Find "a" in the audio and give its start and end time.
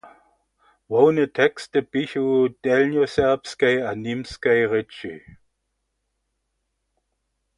3.89-3.91